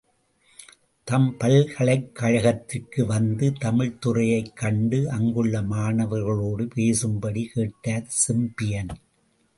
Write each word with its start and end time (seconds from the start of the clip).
தம் 1.03 1.35
பல்கலைக் 1.37 2.09
கழகத்திற்கு 2.15 3.05
வந்து, 3.05 3.53
தமிழ் 3.53 3.97
துறையைக் 4.05 4.55
கண்டு, 4.55 5.09
அங்குள்ள 5.09 5.61
மாணவர்களோடு 5.61 6.69
பேசும்படி 6.75 7.45
கேட்டார் 7.45 8.05
செம்பியன். 8.07 8.87